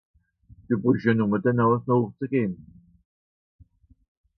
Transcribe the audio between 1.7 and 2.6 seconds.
nooch ze gehn.